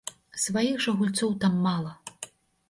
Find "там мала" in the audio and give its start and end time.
1.45-1.93